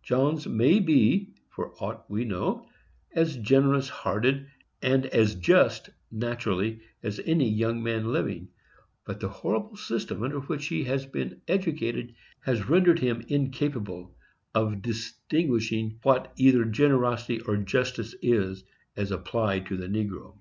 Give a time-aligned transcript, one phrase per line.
[0.00, 2.68] Johns may be, for aught we know,
[3.16, 4.46] as generous hearted
[4.80, 8.46] and as just naturally as any young man living;
[9.04, 14.14] but the horrible system under which he has been educated has rendered him incapable
[14.54, 18.62] of distinguishing what either generosity or justice is,
[18.96, 20.38] as applied to the negro.